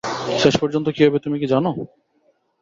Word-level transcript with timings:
শেষ 0.41 0.53
পর্যন্ত 0.61 0.87
কী 0.95 1.01
হবে 1.05 1.19
তুমি 1.19 1.37
কি 1.39 1.47
জান? 1.47 1.65